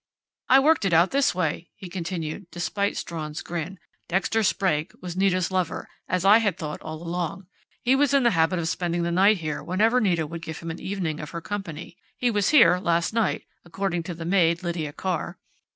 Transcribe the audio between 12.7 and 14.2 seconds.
last night, according to